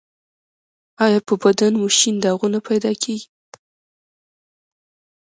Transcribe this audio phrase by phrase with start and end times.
[1.05, 3.27] ایا په بدن مو شین داغونه پیدا کیږي؟